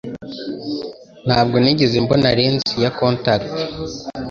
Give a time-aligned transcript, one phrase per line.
[1.25, 3.53] Ntabwo nigeze mbona lens ya contact